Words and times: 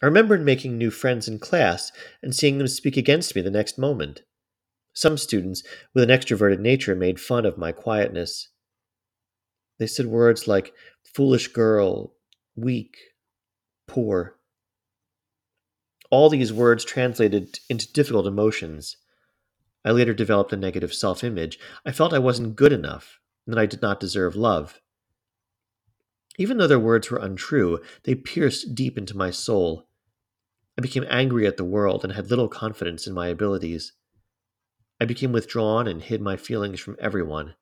I 0.02 0.05
remembered 0.05 0.44
making 0.44 0.77
new 0.77 0.91
friends 0.91 1.27
in 1.27 1.39
class 1.39 1.91
and 2.22 2.36
seeing 2.36 2.58
them 2.58 2.67
speak 2.67 2.97
against 2.97 3.36
me 3.36 3.41
the 3.41 3.52
next 3.52 3.77
moment. 3.77 4.23
Some 4.94 5.17
students 5.17 5.63
with 5.94 6.03
an 6.03 6.09
extroverted 6.09 6.59
nature 6.59 6.95
made 6.95 7.19
fun 7.19 7.45
of 7.45 7.58
my 7.58 7.72
quietness. 7.72 8.50
They 9.79 9.88
said 9.88 10.06
words 10.06 10.47
like 10.47 10.73
foolish 11.03 11.47
girl, 11.47 12.16
weak, 12.56 12.95
poor. 13.88 14.38
All 16.09 16.29
these 16.29 16.53
words 16.53 16.85
translated 16.85 17.59
into 17.69 17.91
difficult 17.91 18.28
emotions. 18.28 18.97
I 19.84 19.91
later 19.91 20.13
developed 20.13 20.53
a 20.53 20.57
negative 20.57 20.94
self 20.94 21.23
image. 21.23 21.59
I 21.85 21.91
felt 21.91 22.13
I 22.13 22.19
wasn't 22.19 22.56
good 22.56 22.72
enough 22.72 23.19
and 23.45 23.53
that 23.53 23.62
I 23.62 23.66
did 23.66 23.81
not 23.81 24.00
deserve 24.00 24.35
love. 24.35 24.79
Even 26.38 26.57
though 26.57 26.67
their 26.67 26.79
words 26.79 27.11
were 27.11 27.19
untrue, 27.19 27.79
they 28.03 28.16
pierced 28.16 28.73
deep 28.73 28.97
into 28.97 29.16
my 29.16 29.29
soul. 29.29 29.88
I 30.77 30.81
became 30.81 31.05
angry 31.09 31.45
at 31.45 31.57
the 31.57 31.63
world 31.63 32.03
and 32.03 32.13
had 32.13 32.29
little 32.29 32.47
confidence 32.47 33.05
in 33.05 33.13
my 33.13 33.27
abilities. 33.27 33.94
I 34.99 35.05
became 35.05 35.31
withdrawn 35.31 35.88
and 35.88 36.01
hid 36.01 36.21
my 36.21 36.38
feelings 36.38 36.79
from 36.79 36.97
everyone. 36.99 37.55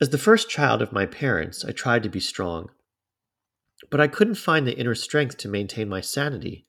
As 0.00 0.10
the 0.10 0.18
first 0.18 0.48
child 0.48 0.82
of 0.82 0.92
my 0.92 1.06
parents, 1.06 1.64
I 1.64 1.72
tried 1.72 2.02
to 2.04 2.08
be 2.08 2.20
strong, 2.20 2.70
but 3.90 4.00
I 4.00 4.06
couldn't 4.08 4.34
find 4.34 4.66
the 4.66 4.76
inner 4.76 4.94
strength 4.94 5.38
to 5.38 5.48
maintain 5.48 5.88
my 5.88 6.00
sanity. 6.00 6.66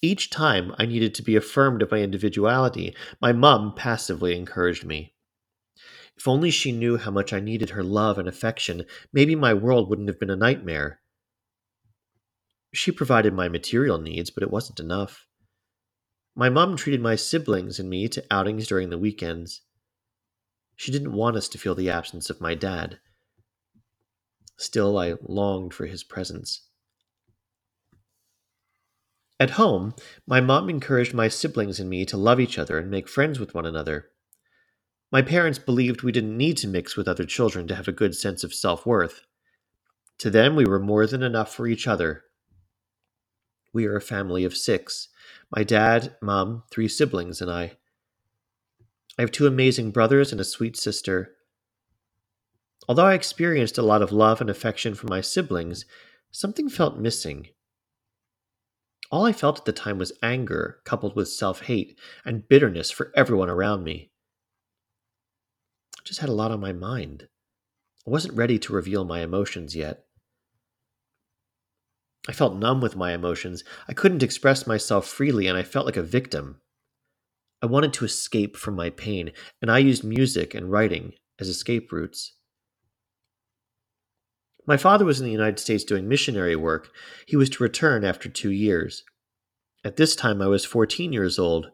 Each 0.00 0.30
time 0.30 0.74
I 0.78 0.86
needed 0.86 1.14
to 1.16 1.22
be 1.22 1.34
affirmed 1.34 1.82
of 1.82 1.90
my 1.90 1.98
individuality, 1.98 2.94
my 3.20 3.32
mum 3.32 3.74
passively 3.74 4.36
encouraged 4.36 4.84
me. 4.84 5.14
If 6.18 6.26
only 6.26 6.50
she 6.50 6.72
knew 6.72 6.96
how 6.96 7.12
much 7.12 7.32
I 7.32 7.38
needed 7.38 7.70
her 7.70 7.84
love 7.84 8.18
and 8.18 8.28
affection, 8.28 8.84
maybe 9.12 9.36
my 9.36 9.54
world 9.54 9.88
wouldn't 9.88 10.08
have 10.08 10.18
been 10.18 10.30
a 10.30 10.36
nightmare. 10.36 11.00
She 12.74 12.90
provided 12.90 13.32
my 13.32 13.48
material 13.48 13.98
needs, 13.98 14.28
but 14.30 14.42
it 14.42 14.50
wasn't 14.50 14.80
enough. 14.80 15.26
My 16.34 16.48
mom 16.48 16.76
treated 16.76 17.00
my 17.00 17.14
siblings 17.14 17.78
and 17.78 17.88
me 17.88 18.08
to 18.08 18.24
outings 18.32 18.66
during 18.66 18.90
the 18.90 18.98
weekends. 18.98 19.62
She 20.74 20.90
didn't 20.90 21.12
want 21.12 21.36
us 21.36 21.48
to 21.50 21.58
feel 21.58 21.76
the 21.76 21.90
absence 21.90 22.30
of 22.30 22.40
my 22.40 22.56
dad. 22.56 22.98
Still, 24.56 24.98
I 24.98 25.14
longed 25.22 25.72
for 25.72 25.86
his 25.86 26.02
presence. 26.02 26.68
At 29.38 29.50
home, 29.50 29.94
my 30.26 30.40
mom 30.40 30.68
encouraged 30.68 31.14
my 31.14 31.28
siblings 31.28 31.78
and 31.78 31.88
me 31.88 32.04
to 32.06 32.16
love 32.16 32.40
each 32.40 32.58
other 32.58 32.76
and 32.76 32.90
make 32.90 33.08
friends 33.08 33.38
with 33.38 33.54
one 33.54 33.66
another. 33.66 34.10
My 35.10 35.22
parents 35.22 35.58
believed 35.58 36.02
we 36.02 36.12
didn't 36.12 36.36
need 36.36 36.56
to 36.58 36.68
mix 36.68 36.96
with 36.96 37.08
other 37.08 37.24
children 37.24 37.66
to 37.68 37.74
have 37.74 37.88
a 37.88 37.92
good 37.92 38.14
sense 38.14 38.44
of 38.44 38.54
self 38.54 38.84
worth. 38.84 39.22
To 40.18 40.30
them, 40.30 40.56
we 40.56 40.64
were 40.64 40.80
more 40.80 41.06
than 41.06 41.22
enough 41.22 41.54
for 41.54 41.66
each 41.66 41.86
other, 41.86 42.24
we 43.72 43.86
are 43.86 43.96
a 43.96 44.00
family 44.00 44.44
of 44.44 44.56
six 44.56 45.08
my 45.54 45.62
dad, 45.62 46.16
mom, 46.20 46.64
three 46.70 46.88
siblings, 46.88 47.40
and 47.40 47.50
I. 47.50 47.76
I 49.18 49.22
have 49.22 49.30
two 49.30 49.46
amazing 49.46 49.92
brothers 49.92 50.30
and 50.30 50.40
a 50.40 50.44
sweet 50.44 50.76
sister. 50.76 51.36
Although 52.88 53.06
I 53.06 53.14
experienced 53.14 53.78
a 53.78 53.82
lot 53.82 54.02
of 54.02 54.12
love 54.12 54.40
and 54.40 54.50
affection 54.50 54.94
from 54.94 55.08
my 55.10 55.20
siblings, 55.20 55.84
something 56.30 56.68
felt 56.68 56.98
missing. 56.98 57.48
All 59.10 59.24
I 59.24 59.32
felt 59.32 59.60
at 59.60 59.64
the 59.64 59.72
time 59.72 59.96
was 59.96 60.12
anger, 60.22 60.80
coupled 60.84 61.16
with 61.16 61.28
self 61.28 61.62
hate 61.62 61.98
and 62.24 62.48
bitterness 62.48 62.90
for 62.90 63.12
everyone 63.14 63.48
around 63.48 63.84
me. 63.84 64.10
Just 66.08 66.20
had 66.20 66.30
a 66.30 66.32
lot 66.32 66.50
on 66.50 66.58
my 66.58 66.72
mind. 66.72 67.28
I 68.06 68.10
wasn't 68.10 68.32
ready 68.32 68.58
to 68.60 68.72
reveal 68.72 69.04
my 69.04 69.20
emotions 69.20 69.76
yet. 69.76 70.04
I 72.26 72.32
felt 72.32 72.56
numb 72.56 72.80
with 72.80 72.96
my 72.96 73.12
emotions. 73.12 73.62
I 73.86 73.92
couldn't 73.92 74.22
express 74.22 74.66
myself 74.66 75.06
freely, 75.06 75.46
and 75.46 75.58
I 75.58 75.62
felt 75.62 75.84
like 75.84 75.98
a 75.98 76.02
victim. 76.02 76.62
I 77.60 77.66
wanted 77.66 77.92
to 77.92 78.06
escape 78.06 78.56
from 78.56 78.74
my 78.74 78.88
pain, 78.88 79.32
and 79.60 79.70
I 79.70 79.80
used 79.80 80.02
music 80.02 80.54
and 80.54 80.72
writing 80.72 81.12
as 81.38 81.46
escape 81.46 81.92
routes. 81.92 82.36
My 84.66 84.78
father 84.78 85.04
was 85.04 85.20
in 85.20 85.26
the 85.26 85.32
United 85.32 85.58
States 85.58 85.84
doing 85.84 86.08
missionary 86.08 86.56
work. 86.56 86.88
He 87.26 87.36
was 87.36 87.50
to 87.50 87.62
return 87.62 88.02
after 88.02 88.30
two 88.30 88.50
years. 88.50 89.04
At 89.84 89.96
this 89.96 90.16
time, 90.16 90.40
I 90.40 90.46
was 90.46 90.64
14 90.64 91.12
years 91.12 91.38
old. 91.38 91.70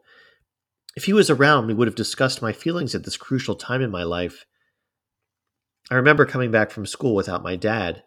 If 0.97 1.05
he 1.05 1.13
was 1.13 1.29
around, 1.29 1.67
we 1.67 1.75
would 1.75 1.89
have 1.89 1.97
discussed 1.97 2.41
my 2.41 2.53
feelings 2.53 2.95
at 2.95 3.05
this 3.05 3.17
crucial 3.17 3.57
time 3.57 3.83
in 3.83 3.91
my 3.91 4.05
life. 4.05 4.47
I 5.91 5.97
remember 5.97 6.25
coming 6.25 6.51
back 6.51 6.71
from 6.71 6.87
school 6.87 7.15
without 7.15 7.43
my 7.43 7.57
dad. 7.57 8.05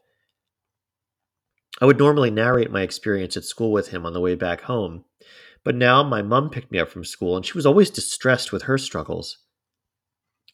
I 1.80 1.86
would 1.86 2.00
normally 2.00 2.32
narrate 2.32 2.72
my 2.72 2.82
experience 2.82 3.38
at 3.38 3.44
school 3.44 3.72
with 3.72 3.90
him 3.90 4.06
on 4.06 4.14
the 4.14 4.22
way 4.22 4.34
back 4.34 4.62
home, 4.62 5.06
but 5.64 5.76
now 5.76 6.02
my 6.02 6.22
mum 6.22 6.50
picked 6.50 6.72
me 6.72 6.80
up 6.80 6.90
from 6.90 7.04
school 7.04 7.36
and 7.36 7.46
she 7.46 7.54
was 7.58 7.68
always 7.68 7.92
distressed 7.92 8.52
with 8.52 8.64
her 8.64 8.80
struggles. 8.80 9.38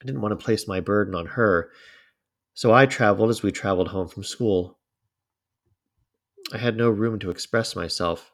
I 0.01 0.05
didn't 0.05 0.21
want 0.21 0.37
to 0.37 0.43
place 0.43 0.67
my 0.67 0.81
burden 0.81 1.15
on 1.15 1.27
her, 1.27 1.71
so 2.53 2.73
I 2.73 2.87
traveled 2.87 3.29
as 3.29 3.41
we 3.41 3.51
traveled 3.51 3.89
home 3.89 4.09
from 4.09 4.23
school. 4.23 4.79
I 6.51 6.57
had 6.57 6.75
no 6.75 6.89
room 6.89 7.19
to 7.19 7.29
express 7.29 7.73
myself. 7.73 8.32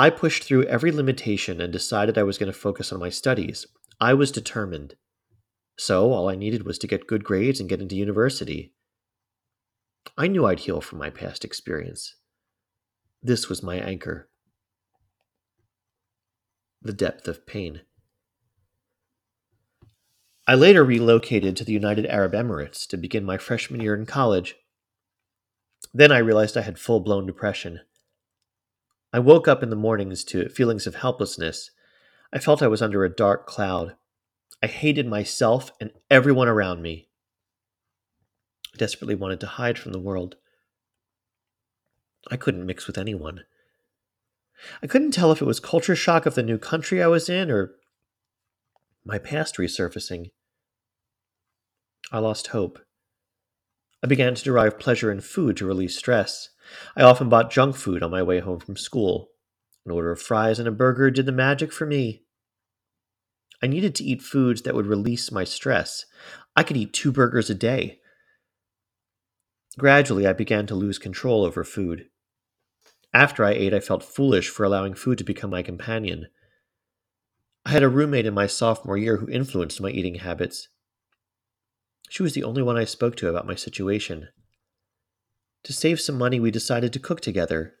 I 0.00 0.10
pushed 0.10 0.44
through 0.44 0.62
every 0.66 0.92
limitation 0.92 1.60
and 1.60 1.72
decided 1.72 2.16
I 2.16 2.22
was 2.22 2.38
going 2.38 2.52
to 2.52 2.56
focus 2.56 2.92
on 2.92 3.00
my 3.00 3.08
studies. 3.08 3.66
I 4.00 4.14
was 4.14 4.30
determined. 4.30 4.94
So 5.76 6.12
all 6.12 6.28
I 6.28 6.36
needed 6.36 6.64
was 6.64 6.78
to 6.78 6.86
get 6.86 7.08
good 7.08 7.24
grades 7.24 7.58
and 7.58 7.68
get 7.68 7.80
into 7.80 7.96
university. 7.96 8.74
I 10.16 10.28
knew 10.28 10.46
I'd 10.46 10.60
heal 10.60 10.80
from 10.80 11.00
my 11.00 11.10
past 11.10 11.44
experience. 11.44 12.14
This 13.20 13.48
was 13.48 13.60
my 13.60 13.74
anchor. 13.74 14.28
The 16.80 16.92
depth 16.92 17.26
of 17.26 17.44
pain. 17.44 17.80
I 20.46 20.54
later 20.54 20.84
relocated 20.84 21.56
to 21.56 21.64
the 21.64 21.72
United 21.72 22.06
Arab 22.06 22.34
Emirates 22.34 22.86
to 22.86 22.96
begin 22.96 23.24
my 23.24 23.36
freshman 23.36 23.80
year 23.80 23.96
in 23.96 24.06
college. 24.06 24.54
Then 25.92 26.12
I 26.12 26.18
realized 26.18 26.56
I 26.56 26.62
had 26.62 26.78
full 26.78 27.00
blown 27.00 27.26
depression. 27.26 27.80
I 29.12 29.18
woke 29.18 29.48
up 29.48 29.62
in 29.62 29.70
the 29.70 29.76
mornings 29.76 30.22
to 30.24 30.48
feelings 30.48 30.86
of 30.86 30.96
helplessness. 30.96 31.70
I 32.32 32.38
felt 32.38 32.62
I 32.62 32.68
was 32.68 32.82
under 32.82 33.04
a 33.04 33.14
dark 33.14 33.46
cloud. 33.46 33.96
I 34.62 34.66
hated 34.66 35.06
myself 35.06 35.70
and 35.80 35.92
everyone 36.10 36.48
around 36.48 36.82
me. 36.82 37.08
I 38.74 38.78
desperately 38.78 39.14
wanted 39.14 39.40
to 39.40 39.46
hide 39.46 39.78
from 39.78 39.92
the 39.92 39.98
world. 39.98 40.36
I 42.30 42.36
couldn't 42.36 42.66
mix 42.66 42.86
with 42.86 42.98
anyone. 42.98 43.44
I 44.82 44.86
couldn't 44.86 45.12
tell 45.12 45.32
if 45.32 45.40
it 45.40 45.46
was 45.46 45.60
culture 45.60 45.96
shock 45.96 46.26
of 46.26 46.34
the 46.34 46.42
new 46.42 46.58
country 46.58 47.02
I 47.02 47.06
was 47.06 47.28
in 47.28 47.50
or 47.50 47.76
my 49.04 49.18
past 49.18 49.56
resurfacing. 49.56 50.32
I 52.12 52.18
lost 52.18 52.48
hope. 52.48 52.78
I 54.02 54.06
began 54.06 54.34
to 54.34 54.44
derive 54.44 54.78
pleasure 54.78 55.10
in 55.10 55.20
food 55.20 55.56
to 55.56 55.66
release 55.66 55.96
stress. 55.96 56.50
I 56.96 57.02
often 57.02 57.28
bought 57.28 57.50
junk 57.50 57.76
food 57.76 58.02
on 58.02 58.10
my 58.10 58.22
way 58.22 58.40
home 58.40 58.60
from 58.60 58.76
school. 58.76 59.30
An 59.84 59.92
order 59.92 60.10
of 60.10 60.20
fries 60.20 60.58
and 60.58 60.68
a 60.68 60.72
burger 60.72 61.10
did 61.10 61.26
the 61.26 61.32
magic 61.32 61.72
for 61.72 61.86
me. 61.86 62.24
I 63.62 63.66
needed 63.66 63.94
to 63.96 64.04
eat 64.04 64.22
foods 64.22 64.62
that 64.62 64.74
would 64.74 64.86
release 64.86 65.32
my 65.32 65.44
stress. 65.44 66.04
I 66.54 66.62
could 66.62 66.76
eat 66.76 66.92
two 66.92 67.10
burgers 67.10 67.50
a 67.50 67.54
day. 67.54 68.00
Gradually, 69.78 70.26
I 70.26 70.32
began 70.32 70.66
to 70.66 70.74
lose 70.74 70.98
control 70.98 71.44
over 71.44 71.64
food. 71.64 72.08
After 73.12 73.44
I 73.44 73.52
ate, 73.52 73.72
I 73.72 73.80
felt 73.80 74.02
foolish 74.02 74.48
for 74.48 74.64
allowing 74.64 74.94
food 74.94 75.18
to 75.18 75.24
become 75.24 75.50
my 75.50 75.62
companion. 75.62 76.26
I 77.64 77.70
had 77.70 77.82
a 77.82 77.88
roommate 77.88 78.26
in 78.26 78.34
my 78.34 78.46
sophomore 78.46 78.96
year 78.96 79.18
who 79.18 79.28
influenced 79.28 79.80
my 79.80 79.90
eating 79.90 80.16
habits. 80.16 80.68
She 82.08 82.22
was 82.22 82.34
the 82.34 82.44
only 82.44 82.62
one 82.62 82.76
I 82.76 82.84
spoke 82.84 83.16
to 83.16 83.28
about 83.28 83.46
my 83.46 83.54
situation. 83.54 84.28
To 85.64 85.72
save 85.72 86.00
some 86.00 86.16
money, 86.16 86.40
we 86.40 86.50
decided 86.50 86.92
to 86.92 86.98
cook 86.98 87.20
together. 87.20 87.74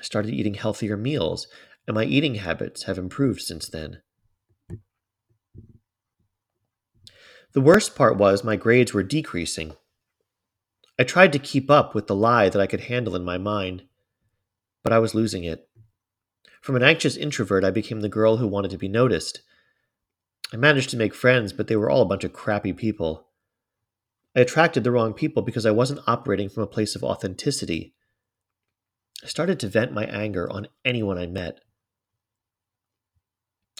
I 0.00 0.04
started 0.04 0.32
eating 0.32 0.54
healthier 0.54 0.96
meals, 0.96 1.48
and 1.86 1.94
my 1.94 2.04
eating 2.04 2.36
habits 2.36 2.84
have 2.84 2.98
improved 2.98 3.40
since 3.40 3.68
then. 3.68 4.02
The 7.52 7.60
worst 7.60 7.96
part 7.96 8.16
was 8.16 8.44
my 8.44 8.56
grades 8.56 8.94
were 8.94 9.02
decreasing. 9.02 9.74
I 10.98 11.04
tried 11.04 11.32
to 11.32 11.38
keep 11.38 11.70
up 11.70 11.94
with 11.94 12.06
the 12.06 12.14
lie 12.14 12.48
that 12.48 12.60
I 12.60 12.66
could 12.66 12.82
handle 12.82 13.16
in 13.16 13.24
my 13.24 13.38
mind, 13.38 13.84
but 14.84 14.92
I 14.92 14.98
was 14.98 15.14
losing 15.14 15.44
it. 15.44 15.68
From 16.60 16.76
an 16.76 16.82
anxious 16.82 17.16
introvert, 17.16 17.64
I 17.64 17.70
became 17.70 18.02
the 18.02 18.08
girl 18.08 18.36
who 18.36 18.46
wanted 18.46 18.70
to 18.72 18.78
be 18.78 18.88
noticed. 18.88 19.40
I 20.52 20.56
managed 20.56 20.90
to 20.90 20.96
make 20.96 21.14
friends, 21.14 21.52
but 21.52 21.68
they 21.68 21.76
were 21.76 21.90
all 21.90 22.02
a 22.02 22.06
bunch 22.06 22.22
of 22.22 22.32
crappy 22.32 22.72
people. 22.72 23.29
I 24.36 24.40
attracted 24.40 24.84
the 24.84 24.90
wrong 24.90 25.12
people 25.12 25.42
because 25.42 25.66
I 25.66 25.70
wasn't 25.70 26.00
operating 26.06 26.48
from 26.48 26.62
a 26.62 26.68
place 26.68 26.94
of 26.94 27.02
authenticity. 27.02 27.94
I 29.22 29.26
started 29.26 29.58
to 29.60 29.68
vent 29.68 29.92
my 29.92 30.04
anger 30.04 30.50
on 30.50 30.68
anyone 30.84 31.18
I 31.18 31.26
met. 31.26 31.60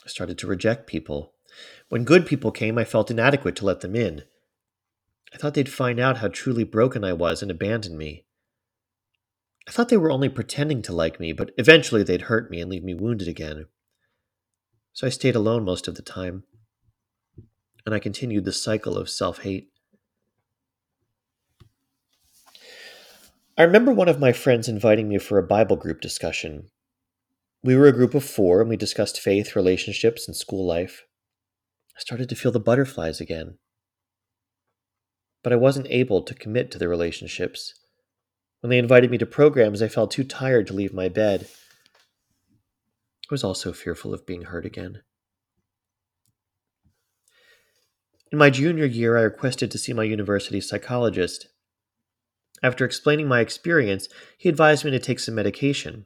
I 0.05 0.09
started 0.09 0.37
to 0.39 0.47
reject 0.47 0.87
people. 0.87 1.33
When 1.89 2.03
good 2.03 2.25
people 2.25 2.51
came, 2.51 2.77
I 2.77 2.83
felt 2.83 3.11
inadequate 3.11 3.55
to 3.57 3.65
let 3.65 3.81
them 3.81 3.95
in. 3.95 4.23
I 5.33 5.37
thought 5.37 5.53
they'd 5.53 5.69
find 5.69 5.99
out 5.99 6.17
how 6.17 6.27
truly 6.27 6.63
broken 6.63 7.03
I 7.03 7.13
was 7.13 7.41
and 7.41 7.49
abandon 7.49 7.97
me. 7.97 8.25
I 9.67 9.71
thought 9.71 9.89
they 9.89 9.97
were 9.97 10.11
only 10.11 10.29
pretending 10.29 10.81
to 10.83 10.93
like 10.93 11.19
me, 11.19 11.33
but 11.33 11.51
eventually 11.57 12.03
they'd 12.03 12.23
hurt 12.23 12.49
me 12.49 12.59
and 12.59 12.69
leave 12.69 12.83
me 12.83 12.93
wounded 12.93 13.27
again. 13.27 13.67
So 14.93 15.07
I 15.07 15.11
stayed 15.11 15.35
alone 15.35 15.63
most 15.63 15.87
of 15.87 15.95
the 15.95 16.01
time 16.01 16.43
and 17.85 17.95
I 17.95 17.99
continued 17.99 18.45
the 18.45 18.51
cycle 18.51 18.97
of 18.97 19.09
self 19.09 19.39
hate. 19.39 19.70
I 23.57 23.63
remember 23.63 23.91
one 23.91 24.07
of 24.07 24.19
my 24.19 24.31
friends 24.31 24.69
inviting 24.69 25.09
me 25.09 25.17
for 25.17 25.37
a 25.37 25.43
Bible 25.43 25.75
group 25.75 25.99
discussion. 25.99 26.69
We 27.61 27.75
were 27.75 27.87
a 27.87 27.93
group 27.93 28.15
of 28.15 28.23
four 28.23 28.61
and 28.61 28.69
we 28.69 28.77
discussed 28.77 29.19
faith, 29.19 29.55
relationships, 29.55 30.25
and 30.27 30.35
school 30.35 30.65
life. 30.65 31.03
I 31.95 31.99
started 31.99 32.29
to 32.29 32.35
feel 32.35 32.53
the 32.53 32.61
butterflies 32.61 33.19
again. 33.19 33.57
But 35.43 35.51
I 35.51 35.57
wasn't 35.57 35.87
able 35.89 36.21
to 36.23 36.33
commit 36.33 36.71
to 36.71 36.79
the 36.79 36.87
relationships. 36.87 37.73
When 38.61 38.69
they 38.69 38.77
invited 38.77 39.11
me 39.11 39.17
to 39.17 39.25
programs, 39.25 39.81
I 39.81 39.89
felt 39.89 40.11
too 40.11 40.23
tired 40.23 40.67
to 40.67 40.73
leave 40.73 40.93
my 40.93 41.09
bed. 41.09 41.47
I 43.29 43.33
was 43.33 43.43
also 43.43 43.73
fearful 43.73 44.13
of 44.13 44.25
being 44.25 44.43
hurt 44.43 44.65
again. 44.65 45.01
In 48.31 48.37
my 48.37 48.49
junior 48.49 48.85
year, 48.85 49.17
I 49.17 49.23
requested 49.23 49.71
to 49.71 49.77
see 49.77 49.91
my 49.91 50.03
university 50.03 50.61
psychologist. 50.61 51.47
After 52.63 52.85
explaining 52.85 53.27
my 53.27 53.39
experience, 53.39 54.07
he 54.37 54.49
advised 54.49 54.85
me 54.85 54.91
to 54.91 54.99
take 54.99 55.19
some 55.19 55.35
medication. 55.35 56.05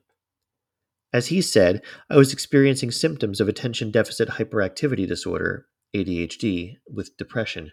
As 1.11 1.27
he 1.27 1.41
said, 1.41 1.81
I 2.09 2.17
was 2.17 2.33
experiencing 2.33 2.91
symptoms 2.91 3.39
of 3.39 3.47
attention 3.47 3.91
deficit 3.91 4.29
hyperactivity 4.29 5.07
disorder, 5.07 5.67
ADHD, 5.95 6.75
with 6.87 7.17
depression. 7.17 7.71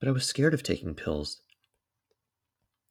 But 0.00 0.08
I 0.08 0.12
was 0.12 0.26
scared 0.26 0.54
of 0.54 0.62
taking 0.62 0.94
pills. 0.94 1.40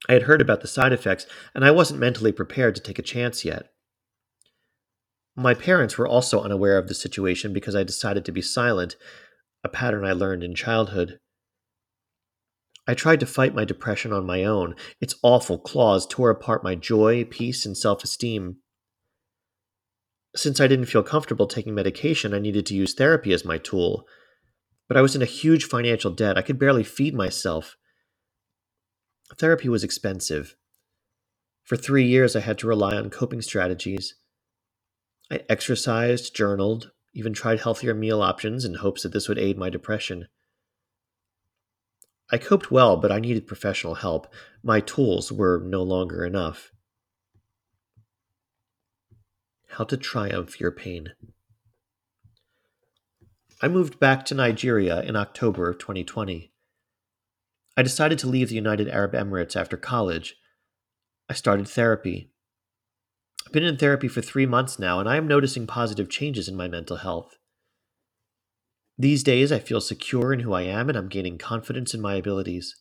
I 0.08 0.14
had 0.14 0.24
heard 0.24 0.42
about 0.42 0.62
the 0.62 0.68
side 0.68 0.94
effects, 0.94 1.26
and 1.54 1.66
I 1.66 1.72
wasn't 1.72 2.00
mentally 2.00 2.32
prepared 2.32 2.76
to 2.76 2.82
take 2.82 3.00
a 3.00 3.04
chance 3.04 3.46
yet. 3.46 3.72
My 5.36 5.54
parents 5.54 5.98
were 5.98 6.08
also 6.08 6.42
unaware 6.42 6.78
of 6.78 6.88
the 6.88 6.94
situation 6.94 7.52
because 7.52 7.76
I 7.76 7.84
decided 7.84 8.26
to 8.26 8.32
be 8.32 8.42
silent 8.42 8.96
a 9.64 9.70
pattern 9.70 10.06
I 10.06 10.14
learned 10.14 10.44
in 10.44 10.54
childhood. 10.54 11.20
I 12.88 12.94
tried 12.94 13.20
to 13.22 13.26
fight 13.26 13.56
my 13.56 13.66
depression 13.66 14.14
on 14.14 14.26
my 14.26 14.44
own. 14.44 14.76
Its 15.02 15.16
awful 15.24 15.58
claws 15.58 16.06
tore 16.06 16.30
apart 16.30 16.64
my 16.64 16.76
joy, 16.76 17.26
peace, 17.26 17.66
and 17.66 17.76
self 17.78 18.04
esteem. 18.04 18.58
Since 20.36 20.60
I 20.60 20.68
didn't 20.68 20.88
feel 20.88 21.02
comfortable 21.02 21.48
taking 21.48 21.74
medication, 21.74 22.34
I 22.34 22.40
needed 22.40 22.66
to 22.68 22.76
use 22.76 22.94
therapy 22.94 23.34
as 23.34 23.46
my 23.46 23.58
tool. 23.58 24.06
But 24.88 24.98
I 24.98 25.02
was 25.02 25.16
in 25.16 25.22
a 25.22 25.26
huge 25.26 25.66
financial 25.66 26.12
debt. 26.12 26.38
I 26.38 26.42
could 26.42 26.60
barely 26.60 26.84
feed 26.84 27.16
myself. 27.16 27.76
Therapy 29.38 29.70
was 29.70 29.84
expensive. 29.84 30.56
For 31.64 31.78
three 31.78 32.06
years, 32.06 32.36
I 32.36 32.42
had 32.42 32.60
to 32.60 32.68
rely 32.68 32.96
on 32.96 33.10
coping 33.10 33.42
strategies. 33.42 34.16
I 35.32 35.42
exercised, 35.50 36.36
journaled, 36.36 36.92
even 37.16 37.34
tried 37.34 37.62
healthier 37.62 37.96
meal 37.96 38.22
options 38.22 38.66
in 38.66 38.76
hopes 38.76 39.02
that 39.02 39.14
this 39.14 39.28
would 39.28 39.40
aid 39.40 39.58
my 39.58 39.72
depression. 39.72 40.28
I 42.32 42.38
coped 42.38 42.72
well, 42.72 42.98
but 42.98 43.12
I 43.12 43.20
needed 43.20 43.48
professional 43.48 43.96
help. 43.96 44.28
My 44.64 44.80
tools 44.80 45.32
were 45.32 45.62
no 45.64 45.84
longer 45.84 46.26
enough. 46.26 46.72
How 49.70 49.84
to 49.84 49.98
triumph 49.98 50.60
your 50.60 50.72
pain. 50.72 51.12
I 53.62 53.68
moved 53.68 54.00
back 54.00 54.26
to 54.26 54.36
Nigeria 54.36 55.02
in 55.02 55.16
October 55.16 55.70
of 55.70 55.78
2020. 55.78 56.52
I 57.78 57.84
decided 57.84 58.20
to 58.20 58.28
leave 58.28 58.50
the 58.50 58.56
United 58.56 58.88
Arab 58.90 59.14
Emirates 59.14 59.56
after 59.56 59.78
college. 59.78 60.36
I 61.30 61.34
started 61.34 61.68
therapy. 61.68 62.32
I've 63.46 63.54
been 63.54 63.64
in 63.64 63.78
therapy 63.78 64.08
for 64.08 64.22
three 64.22 64.46
months 64.46 64.80
now, 64.80 65.00
and 65.00 65.08
I 65.08 65.18
am 65.18 65.28
noticing 65.28 65.68
positive 65.68 66.10
changes 66.10 66.48
in 66.48 66.56
my 66.56 66.68
mental 66.68 66.98
health. 66.98 67.38
These 68.98 69.24
days, 69.24 69.52
I 69.52 69.60
feel 69.60 69.82
secure 69.82 70.32
in 70.32 70.40
who 70.42 70.54
I 70.54 70.62
am, 70.62 70.88
and 70.90 70.98
I'm 70.98 71.10
gaining 71.10 71.38
confidence 71.38 71.94
in 71.94 72.02
my 72.02 72.16
abilities. 72.16 72.76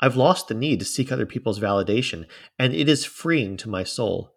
I've 0.00 0.16
lost 0.16 0.48
the 0.48 0.54
need 0.54 0.78
to 0.80 0.86
seek 0.86 1.10
other 1.10 1.26
people's 1.26 1.60
validation, 1.60 2.26
and 2.58 2.74
it 2.74 2.88
is 2.88 3.04
freeing 3.04 3.56
to 3.58 3.68
my 3.68 3.84
soul. 3.84 4.34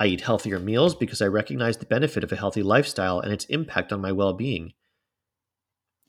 I 0.00 0.06
eat 0.06 0.22
healthier 0.22 0.58
meals 0.58 0.94
because 0.94 1.20
I 1.20 1.26
recognize 1.26 1.76
the 1.76 1.86
benefit 1.86 2.24
of 2.24 2.32
a 2.32 2.36
healthy 2.36 2.62
lifestyle 2.62 3.20
and 3.20 3.32
its 3.32 3.44
impact 3.46 3.92
on 3.92 4.00
my 4.00 4.12
well 4.12 4.32
being. 4.32 4.72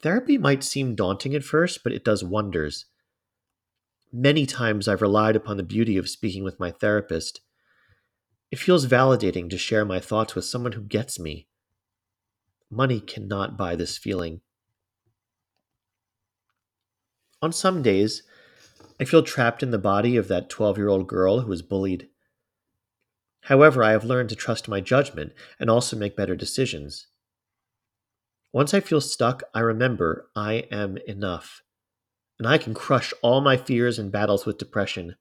Therapy 0.01 0.37
might 0.37 0.63
seem 0.63 0.95
daunting 0.95 1.35
at 1.35 1.43
first, 1.43 1.83
but 1.83 1.91
it 1.91 2.05
does 2.05 2.23
wonders. 2.23 2.85
Many 4.11 4.45
times 4.45 4.87
I've 4.87 5.01
relied 5.01 5.35
upon 5.35 5.57
the 5.57 5.63
beauty 5.63 5.97
of 5.97 6.09
speaking 6.09 6.43
with 6.43 6.59
my 6.59 6.71
therapist, 6.71 7.41
it 8.51 8.57
feels 8.57 8.87
validating 8.87 9.49
to 9.49 9.57
share 9.57 9.85
my 9.85 9.99
thoughts 9.99 10.33
with 10.33 10.45
someone 10.45 10.71
who 10.71 10.81
gets 10.81 11.19
me. 11.19 11.47
Money 12.69 12.99
cannot 12.99 13.57
buy 13.57 13.75
this 13.75 13.97
feeling. 13.97 14.41
On 17.41 17.51
some 17.51 17.81
days, 17.81 18.23
I 18.99 19.05
feel 19.05 19.23
trapped 19.23 19.63
in 19.63 19.71
the 19.71 19.77
body 19.77 20.17
of 20.17 20.27
that 20.27 20.49
12 20.49 20.77
year 20.77 20.89
old 20.89 21.07
girl 21.07 21.41
who 21.41 21.49
was 21.49 21.61
bullied. 21.61 22.09
However, 23.43 23.83
I 23.83 23.91
have 23.91 24.03
learned 24.03 24.29
to 24.29 24.35
trust 24.35 24.67
my 24.67 24.81
judgment 24.81 25.31
and 25.59 25.69
also 25.69 25.95
make 25.95 26.17
better 26.17 26.35
decisions. 26.35 27.07
Once 28.51 28.73
I 28.73 28.79
feel 28.79 29.01
stuck, 29.01 29.43
I 29.53 29.61
remember 29.61 30.29
I 30.35 30.65
am 30.71 30.97
enough, 31.07 31.61
and 32.37 32.47
I 32.47 32.57
can 32.57 32.73
crush 32.73 33.13
all 33.21 33.41
my 33.41 33.57
fears 33.57 33.97
and 33.97 34.11
battles 34.11 34.45
with 34.45 34.57
depression 34.57 35.15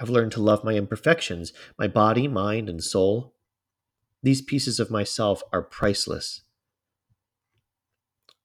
I've 0.00 0.08
learned 0.08 0.32
to 0.32 0.42
love 0.42 0.64
my 0.64 0.74
imperfections, 0.74 1.52
my 1.78 1.86
body, 1.86 2.26
mind, 2.26 2.70
and 2.70 2.82
soul. 2.82 3.34
These 4.22 4.42
pieces 4.42 4.78
of 4.78 4.90
myself 4.90 5.42
are 5.52 5.62
priceless. 5.62 6.42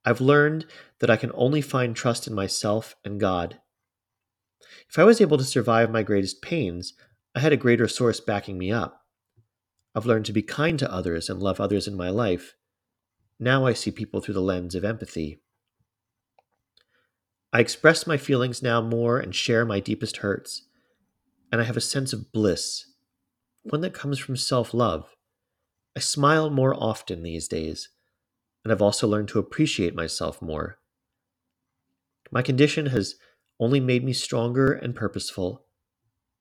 I've 0.05 0.21
learned 0.21 0.65
that 0.99 1.09
I 1.09 1.17
can 1.17 1.31
only 1.33 1.61
find 1.61 1.95
trust 1.95 2.27
in 2.27 2.33
myself 2.33 2.95
and 3.03 3.19
God. 3.19 3.59
If 4.89 4.99
I 4.99 5.03
was 5.03 5.19
able 5.19 5.37
to 5.37 5.43
survive 5.43 5.89
my 5.89 6.03
greatest 6.03 6.41
pains, 6.41 6.93
I 7.35 7.39
had 7.39 7.51
a 7.51 7.57
greater 7.57 7.87
source 7.87 8.19
backing 8.19 8.57
me 8.57 8.71
up. 8.71 9.01
I've 9.95 10.05
learned 10.05 10.25
to 10.25 10.33
be 10.33 10.41
kind 10.41 10.77
to 10.79 10.91
others 10.91 11.29
and 11.29 11.41
love 11.41 11.59
others 11.59 11.87
in 11.87 11.95
my 11.95 12.09
life. 12.09 12.55
Now 13.39 13.65
I 13.65 13.73
see 13.73 13.91
people 13.91 14.21
through 14.21 14.35
the 14.35 14.41
lens 14.41 14.75
of 14.75 14.85
empathy. 14.85 15.41
I 17.51 17.59
express 17.59 18.05
my 18.05 18.17
feelings 18.17 18.61
now 18.61 18.81
more 18.81 19.19
and 19.19 19.33
share 19.33 19.65
my 19.65 19.79
deepest 19.79 20.17
hurts. 20.17 20.67
And 21.51 21.61
I 21.61 21.63
have 21.63 21.77
a 21.77 21.81
sense 21.81 22.11
of 22.11 22.31
bliss, 22.31 22.85
one 23.63 23.81
that 23.81 23.93
comes 23.93 24.19
from 24.19 24.35
self 24.35 24.73
love. 24.73 25.15
I 25.95 26.01
smile 26.01 26.49
more 26.49 26.75
often 26.75 27.23
these 27.23 27.47
days, 27.47 27.89
and 28.63 28.71
I've 28.71 28.81
also 28.81 29.07
learned 29.07 29.29
to 29.29 29.39
appreciate 29.39 29.95
myself 29.95 30.41
more. 30.41 30.79
My 32.31 32.41
condition 32.41 32.87
has 32.87 33.15
only 33.59 33.79
made 33.79 34.03
me 34.03 34.11
stronger 34.11 34.73
and 34.73 34.93
purposeful, 34.95 35.65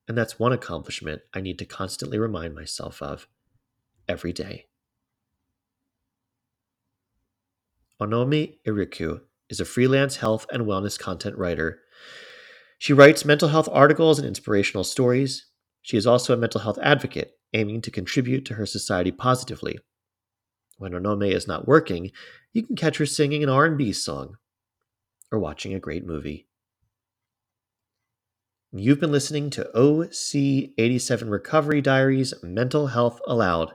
and 0.08 0.18
that's 0.18 0.38
one 0.38 0.52
accomplishment 0.52 1.22
I 1.32 1.40
need 1.40 1.58
to 1.60 1.64
constantly 1.64 2.18
remind 2.18 2.54
myself 2.54 3.00
of 3.00 3.28
every 4.08 4.32
day. 4.32 4.66
Onome 8.00 8.58
Iriku 8.66 9.20
is 9.48 9.60
a 9.60 9.64
freelance 9.64 10.16
health 10.16 10.46
and 10.52 10.64
wellness 10.64 10.98
content 10.98 11.38
writer. 11.38 11.80
She 12.78 12.92
writes 12.92 13.24
mental 13.24 13.48
health 13.48 13.68
articles 13.70 14.18
and 14.18 14.26
inspirational 14.26 14.84
stories. 14.84 15.46
She 15.80 15.96
is 15.96 16.06
also 16.06 16.34
a 16.34 16.36
mental 16.36 16.60
health 16.60 16.78
advocate, 16.82 17.38
aiming 17.54 17.80
to 17.82 17.90
contribute 17.90 18.44
to 18.44 18.54
her 18.54 18.66
society 18.66 19.10
positively. 19.10 19.78
When 20.76 20.92
Onome 20.92 21.32
is 21.32 21.48
not 21.48 21.68
working, 21.68 22.10
you 22.52 22.64
can 22.64 22.76
catch 22.76 22.98
her 22.98 23.06
singing 23.06 23.42
an 23.42 23.48
R&B 23.48 23.92
song 23.92 24.36
or 25.32 25.38
watching 25.38 25.72
a 25.72 25.80
great 25.80 26.04
movie. 26.04 26.46
You've 28.72 28.98
been 28.98 29.12
listening 29.12 29.50
to 29.50 29.70
OC87 29.74 31.30
Recovery 31.30 31.80
Diaries 31.80 32.34
Mental 32.42 32.88
Health 32.88 33.20
Aloud. 33.24 33.72